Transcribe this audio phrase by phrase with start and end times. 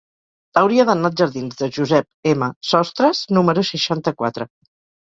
[0.61, 2.51] Hauria d'anar als jardins de Josep M.
[2.73, 4.53] Sostres número seixanta-quatre.